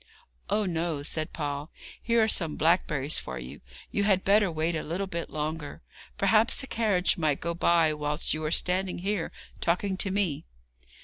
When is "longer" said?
5.29-5.83